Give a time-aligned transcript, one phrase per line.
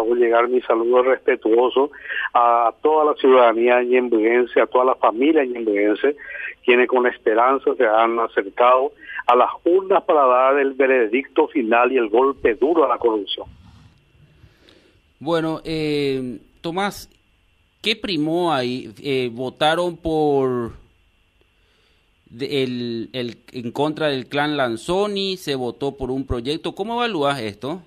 [0.00, 1.90] hago llegar mi saludo respetuoso
[2.34, 6.16] a toda la ciudadanía ñembuense, a toda la familia ñembuense,
[6.64, 8.92] quienes con esperanza se han acercado
[9.26, 13.46] a las urnas para dar el veredicto final y el golpe duro a la corrupción.
[15.18, 17.10] Bueno, eh, Tomás,
[17.82, 18.92] ¿qué primó ahí?
[19.02, 20.72] Eh, ¿Votaron por
[22.38, 25.36] el, el, en contra del clan Lanzoni?
[25.36, 26.74] ¿Se votó por un proyecto?
[26.74, 27.82] ¿Cómo evalúas esto?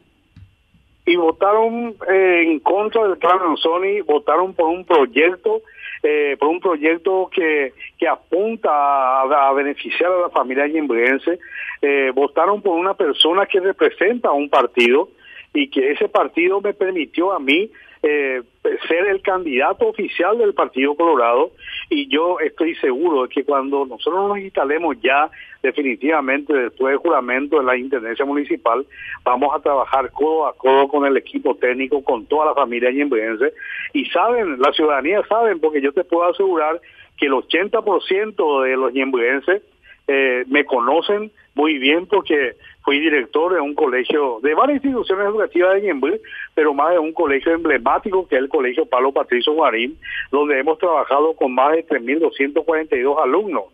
[1.06, 5.62] Y votaron eh, en contra del clan Lanzoni, votaron por un proyecto
[6.06, 11.40] eh, por un proyecto que, que apunta a, beneficiar a la familia ñembrense,
[11.82, 15.08] eh, votaron por una persona que representa a un partido
[15.54, 18.42] y que ese partido me permitió a mí eh,
[18.90, 21.52] ser el candidato oficial del Partido Colorado
[21.90, 25.30] y yo estoy seguro de que cuando nosotros nos instalemos ya
[25.62, 28.86] definitivamente después del juramento en la Intendencia Municipal,
[29.24, 33.54] vamos a trabajar codo a codo con el equipo técnico, con toda la familia ñembrense
[33.94, 36.80] y saben, la ciudadanía saben, porque yo te puedo asegurar
[37.18, 39.62] que el 80% de los ñembrenses
[40.08, 45.76] eh, me conocen muy bien porque fui director de un colegio, de varias instituciones educativas
[45.76, 46.20] de Ñemby,
[46.54, 49.98] pero más de un colegio emblemático que es el Colegio Pablo Patricio Guarín,
[50.32, 53.66] donde hemos trabajado con más de 3.242 alumnos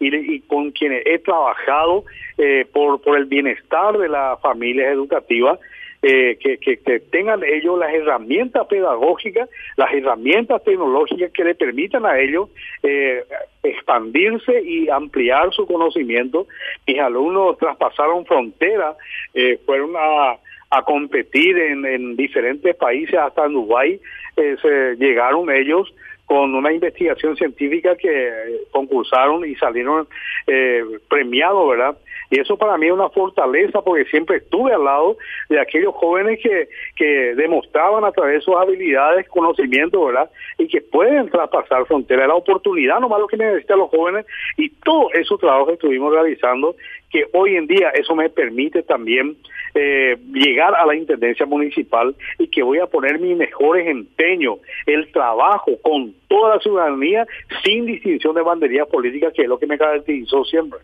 [0.00, 2.04] y, y, con quienes he trabajado
[2.36, 5.58] eh, por, por el bienestar de las familias educativas
[6.02, 12.18] eh, que, que, tengan ellos las herramientas pedagógicas, las herramientas tecnológicas que le permitan a
[12.18, 12.48] ellos
[12.82, 13.24] eh,
[13.62, 16.46] expandirse y ampliar su conocimiento.
[16.86, 18.96] Mis alumnos traspasaron fronteras,
[19.34, 20.38] eh, fueron a,
[20.70, 24.00] a competir en, en diferentes países, hasta en Dubái,
[24.36, 25.92] eh, se llegaron ellos
[26.28, 28.30] con una investigación científica que
[28.70, 30.06] concursaron y salieron
[30.46, 31.96] eh, premiados, ¿verdad?
[32.30, 35.16] Y eso para mí es una fortaleza porque siempre estuve al lado
[35.48, 40.30] de aquellos jóvenes que, que demostraban a través de sus habilidades, conocimientos, ¿verdad?
[40.58, 42.28] Y que pueden traspasar fronteras.
[42.28, 44.26] La oportunidad nomás lo que necesitan los jóvenes
[44.58, 46.76] y todo esos trabajos que estuvimos realizando,
[47.10, 49.36] que hoy en día eso me permite también
[49.74, 55.10] eh, llegar a la intendencia municipal y que voy a poner mi mejores empeño, el
[55.12, 57.26] trabajo con toda la ciudadanía
[57.64, 60.80] sin distinción de banderías políticas, que es lo que me caracterizó siempre.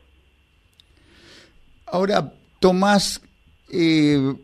[1.86, 3.22] Ahora, Tomás,
[3.72, 4.34] eh,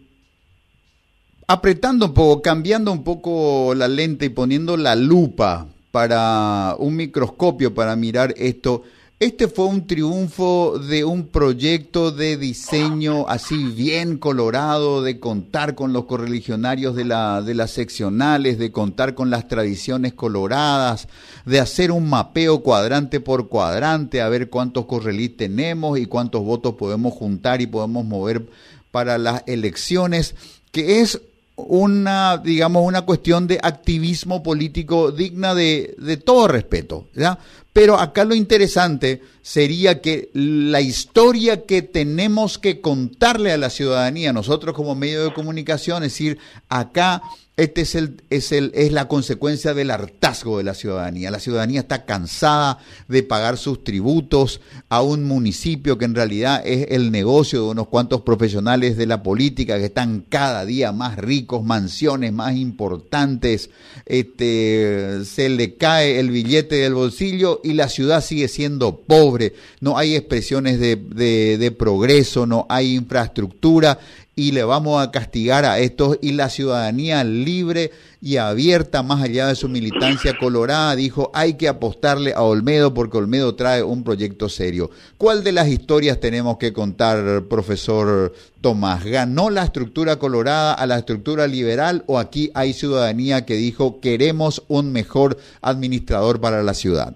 [1.47, 7.75] apretando un poco, cambiando un poco la lente y poniendo la lupa para un microscopio
[7.75, 8.85] para mirar esto,
[9.21, 15.93] este fue un triunfo de un proyecto de diseño así bien colorado, de contar con
[15.93, 21.07] los correligionarios de, la, de las seccionales, de contar con las tradiciones coloradas,
[21.45, 26.77] de hacer un mapeo cuadrante por cuadrante, a ver cuántos correlís tenemos y cuántos votos
[26.77, 28.47] podemos juntar y podemos mover
[28.91, 30.35] para las elecciones,
[30.73, 31.21] que es
[31.57, 37.39] una, digamos, una cuestión de activismo político digna de, de todo respeto, ¿ya?
[37.73, 44.33] Pero acá lo interesante sería que la historia que tenemos que contarle a la ciudadanía,
[44.33, 46.39] nosotros como medio de comunicación, es decir,
[46.69, 47.23] acá
[47.61, 51.31] este es, el, es, el, es la consecuencia del hartazgo de la ciudadanía.
[51.31, 56.87] La ciudadanía está cansada de pagar sus tributos a un municipio que en realidad es
[56.91, 61.63] el negocio de unos cuantos profesionales de la política que están cada día más ricos,
[61.63, 63.69] mansiones más importantes,
[64.07, 69.55] este, se le cae el billete del bolsillo y la ciudad sigue siendo pobre.
[69.81, 73.99] No hay expresiones de, progreso, no hay infraestructura
[74.41, 77.91] y le vamos a castigar a estos y la ciudadanía libre
[78.23, 83.19] y abierta más allá de su militancia colorada dijo hay que apostarle a Olmedo porque
[83.19, 84.91] Olmedo trae un proyecto serio.
[85.19, 88.33] ¿Cuál de las historias tenemos que contar, profesor
[88.63, 89.05] Tomás?
[89.05, 94.63] ¿Ganó la estructura colorada a la estructura liberal o aquí hay ciudadanía que dijo queremos
[94.69, 97.15] un mejor administrador para la ciudad?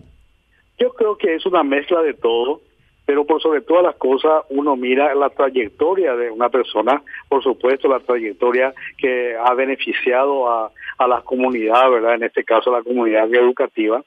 [0.79, 2.61] Yo creo que es una mezcla de todo
[3.07, 7.89] pero por sobre todas las cosas uno mira la trayectoria de una persona, por supuesto
[7.89, 12.15] la trayectoria que ha beneficiado a, a las comunidades, ¿verdad?
[12.15, 14.03] En este caso la comunidad educativa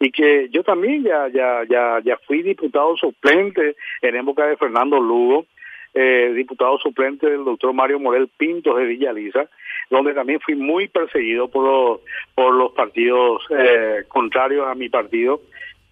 [0.00, 4.98] y que yo también ya ya ya ya fui diputado suplente en época de Fernando
[4.98, 5.46] Lugo,
[5.94, 9.48] eh, diputado suplente del doctor Mario Morel Pintos de Villa Lisa,
[9.90, 12.00] donde también fui muy perseguido por los,
[12.34, 15.40] por los partidos eh, contrarios a mi partido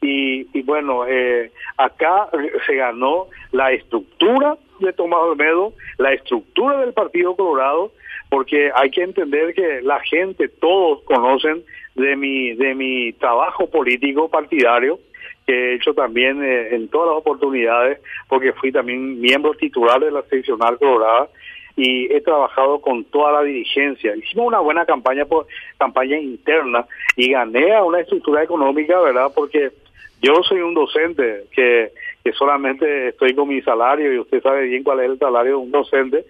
[0.07, 2.29] y, y bueno, eh, acá
[2.67, 7.93] se ganó la estructura de Tomás Olmedo, la estructura del Partido Colorado,
[8.29, 11.63] porque hay que entender que la gente, todos conocen
[11.95, 14.99] de mi, de mi trabajo político partidario,
[15.47, 20.11] que he hecho también eh, en todas las oportunidades, porque fui también miembro titular de
[20.11, 21.29] la seccional colorada,
[21.77, 24.17] y he trabajado con toda la dirigencia.
[24.17, 25.47] Hicimos una buena campaña por
[25.79, 26.87] campaña interna
[27.17, 29.31] y gané a una estructura económica, ¿verdad?
[29.35, 29.71] Porque
[30.23, 31.93] yo soy un docente que,
[32.25, 35.65] que solamente estoy con mi salario y usted sabe bien cuál es el salario de
[35.65, 36.25] un docente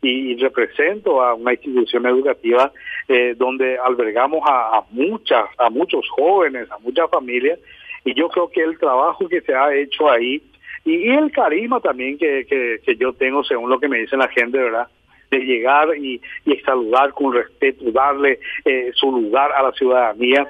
[0.00, 2.72] y, represento a una institución educativa
[3.08, 7.58] eh, donde albergamos a, muchas, a muchos jóvenes, a muchas familias
[8.04, 10.42] y yo creo que el trabajo que se ha hecho ahí
[10.84, 14.58] y, el carisma también que, que, yo tengo según lo que me dice la gente,
[14.58, 14.88] ¿verdad?
[15.30, 20.46] de llegar y, y saludar con respeto, darle eh, su lugar a la ciudadanía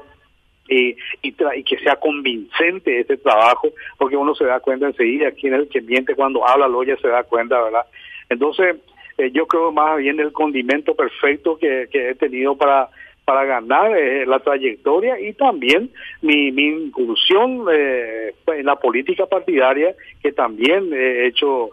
[0.68, 3.68] y, y, que sea convincente ese trabajo,
[3.98, 6.96] porque uno se da cuenta enseguida quién es el que miente cuando habla, lo ya
[6.96, 7.86] se da cuenta, ¿verdad?
[8.28, 8.76] Entonces,
[9.18, 12.88] eh, yo creo más bien el condimento perfecto que, he tenido para
[13.24, 15.90] para ganar eh, la trayectoria y también
[16.22, 21.70] mi, mi incursión eh, en la política partidaria, que también he hecho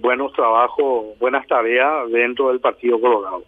[0.00, 3.42] buenos trabajos, buenas tareas dentro del Partido Colorado.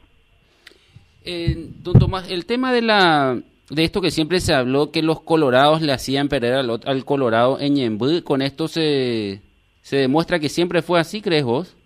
[1.27, 5.81] don Tomás, el tema de la de esto que siempre se habló, que los colorados
[5.83, 9.41] le hacían perder al, al Colorado en Ñembú, ¿con esto se,
[9.81, 11.77] se demuestra que siempre fue así, crees vos?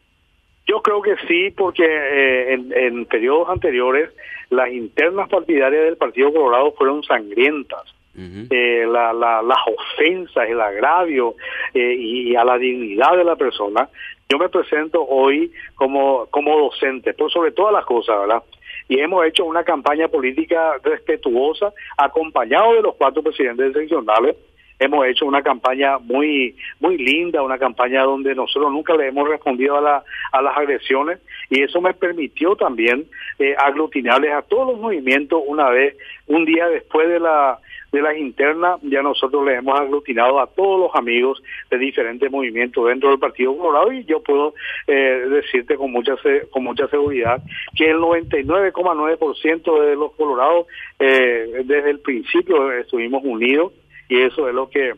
[0.69, 4.11] Yo creo que sí, porque eh, en, periodos anteriores
[4.51, 7.83] las internas partidarias del Partido Colorado fueron sangrientas.
[8.21, 11.37] Eh, la, las ofensas, el agravio
[11.73, 13.89] eh, y, a la dignidad de la persona.
[14.29, 18.43] Yo me presento hoy como, como docente, por sobre todas las cosas, ¿verdad?
[18.89, 24.37] Y hemos hecho una campaña política respetuosa, acompañado de los cuatro presidentes seccionales,
[24.79, 29.77] hemos hecho una campaña muy muy linda, una campaña donde nosotros nunca le hemos respondido
[29.77, 31.19] a, la, a las agresiones
[31.51, 33.07] y eso me permitió también
[33.39, 35.97] eh, aglutinarles a todos los movimientos una vez,
[36.27, 37.59] un día después de la
[37.93, 42.87] de las internas, ya nosotros le hemos aglutinado a todos los amigos de diferentes movimientos
[42.87, 44.55] dentro del Partido Colorado y yo puedo
[44.87, 46.15] eh, decirte con mucha
[46.51, 47.43] con mucha seguridad
[47.75, 50.67] que el 99,9% de los colorados
[50.99, 53.73] eh, desde el principio estuvimos unidos
[54.09, 54.95] y eso es lo que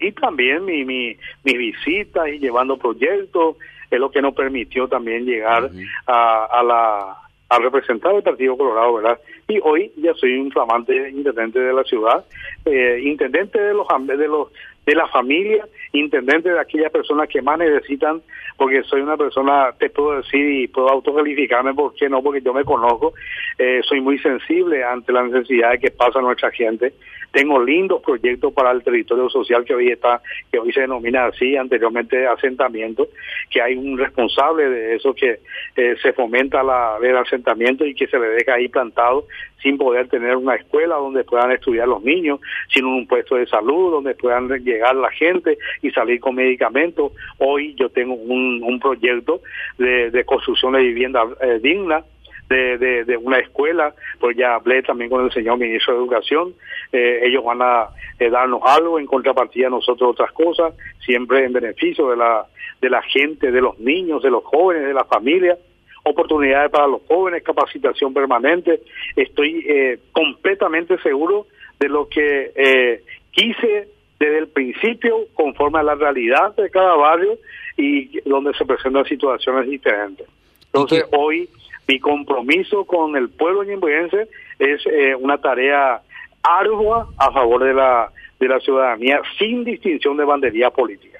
[0.00, 3.56] y también mi, mi, mis visitas y llevando proyectos
[3.90, 5.70] es lo que nos permitió también llegar
[6.06, 7.16] a, a la
[7.48, 9.18] a representar el Partido Colorado, ¿verdad?
[9.48, 12.24] Y hoy ya soy un flamante intendente de la ciudad,
[12.64, 14.48] eh, intendente de los de los
[14.86, 18.20] de la familia, intendente de aquellas personas que más necesitan,
[18.56, 22.22] porque soy una persona, te puedo decir y puedo autocalificarme, ¿por qué no?
[22.22, 23.14] Porque yo me conozco,
[23.58, 26.92] eh, soy muy sensible ante las necesidades que pasa nuestra gente,
[27.32, 30.20] tengo lindos proyectos para el territorio social que hoy está,
[30.52, 33.08] que hoy se denomina así, anteriormente asentamiento,
[33.50, 35.40] que hay un responsable de eso que
[35.76, 39.26] eh, se fomenta la, el asentamiento y que se le deja ahí plantado
[39.62, 42.40] sin poder tener una escuela donde puedan estudiar los niños,
[42.72, 47.12] sin un puesto de salud donde puedan llegar la gente y salir con medicamentos.
[47.38, 49.40] Hoy yo tengo un, proyecto
[49.78, 52.04] de, construcción de vivienda eh, digna
[52.48, 56.54] de, una escuela, pues ya hablé también con el señor ministro de Educación,
[56.92, 57.88] eh, ellos van a
[58.18, 62.46] eh, darnos algo, en contrapartida nosotros otras cosas, siempre en beneficio de la,
[62.80, 65.56] de la gente, de los niños, de los jóvenes, de la familia
[66.04, 68.80] oportunidades para los jóvenes, capacitación permanente.
[69.16, 71.46] Estoy eh, completamente seguro
[71.80, 77.36] de lo que eh, quise desde el principio, conforme a la realidad de cada barrio
[77.76, 80.26] y donde se presentan situaciones diferentes.
[80.66, 81.48] Entonces, hoy
[81.86, 84.28] mi compromiso con el pueblo ñembuense
[84.58, 86.00] es eh, una tarea
[86.42, 91.12] ardua a favor de la, de la ciudadanía sin distinción de bandería política.